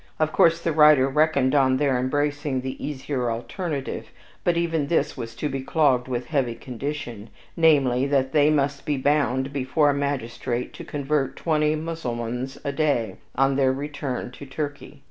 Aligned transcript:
Of 0.17 0.33
course 0.33 0.59
the 0.59 0.71
writer 0.71 1.07
reckoned 1.07 1.53
on 1.53 1.77
their 1.77 1.95
embracing 1.99 2.61
the 2.61 2.83
easier 2.83 3.29
alternative, 3.29 4.09
but 4.43 4.57
even 4.57 4.87
this 4.87 5.15
was 5.15 5.35
to 5.35 5.47
be 5.47 5.61
clogged 5.61 6.07
with 6.07 6.25
a 6.25 6.29
heavy 6.29 6.55
condition, 6.55 7.29
namely, 7.55 8.07
that 8.07 8.31
they 8.31 8.49
must 8.49 8.83
be 8.87 8.97
bound 8.97 9.53
before 9.53 9.91
a 9.91 9.93
magistrate 9.93 10.73
to 10.73 10.83
convert 10.83 11.35
twenty 11.35 11.75
Mussulmans 11.75 12.57
a 12.65 12.71
day, 12.71 13.17
on 13.35 13.57
their 13.57 13.71
return 13.71 14.31
to 14.31 14.45
Turkey. 14.47 14.99